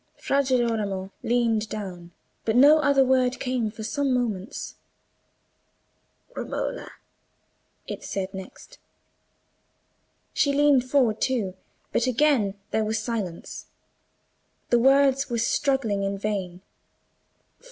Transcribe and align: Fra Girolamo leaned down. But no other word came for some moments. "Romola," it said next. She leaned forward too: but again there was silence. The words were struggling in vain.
Fra 0.17 0.41
Girolamo 0.41 1.11
leaned 1.21 1.69
down. 1.69 2.09
But 2.43 2.55
no 2.55 2.79
other 2.79 3.05
word 3.05 3.39
came 3.39 3.69
for 3.69 3.83
some 3.83 4.11
moments. 4.15 4.73
"Romola," 6.33 6.89
it 7.85 8.03
said 8.03 8.33
next. 8.33 8.79
She 10.33 10.53
leaned 10.53 10.85
forward 10.85 11.21
too: 11.21 11.53
but 11.91 12.07
again 12.07 12.55
there 12.71 12.83
was 12.83 12.97
silence. 12.97 13.67
The 14.71 14.79
words 14.79 15.29
were 15.29 15.37
struggling 15.37 16.01
in 16.01 16.17
vain. 16.17 16.61